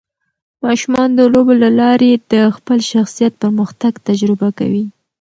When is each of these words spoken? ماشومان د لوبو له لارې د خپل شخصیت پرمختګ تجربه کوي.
ماشومان 0.65 1.09
د 1.15 1.19
لوبو 1.33 1.53
له 1.63 1.69
لارې 1.79 2.11
د 2.33 2.35
خپل 2.55 2.77
شخصیت 2.91 3.33
پرمختګ 3.43 3.91
تجربه 4.07 4.47
کوي. 4.59 4.85